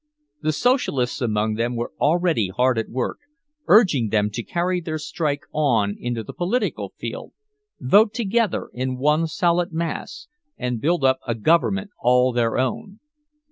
[0.41, 3.19] The socialists among them were already hard at work,
[3.67, 7.33] urging them to carry their strike on into the political field,
[7.79, 10.25] vote together in one solid mass
[10.57, 12.99] and build up a government all their own.